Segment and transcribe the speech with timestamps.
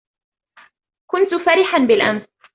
[1.07, 2.25] كنت فرِحًا بالأمس.